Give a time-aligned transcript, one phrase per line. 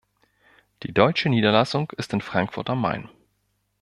[0.81, 3.07] Die deutsche Niederlassung ist in Frankfurt am Main.